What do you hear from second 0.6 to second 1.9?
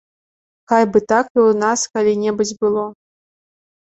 Хай бы так і ў нас